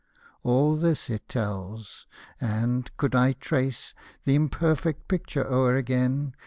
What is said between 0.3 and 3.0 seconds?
—All this it tells, and,